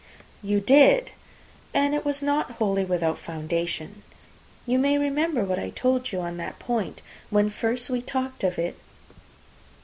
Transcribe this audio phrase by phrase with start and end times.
[0.41, 1.11] "You did!
[1.75, 4.01] and it was not wholly without foundation.
[4.65, 8.57] You may remember what I told you on that point, when first we talked of
[8.57, 8.79] it."